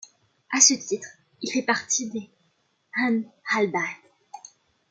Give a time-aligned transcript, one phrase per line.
[0.51, 1.07] À ce titre,
[1.43, 2.27] il fait partie des
[3.05, 3.21] Ahl
[3.55, 3.99] al-bayt.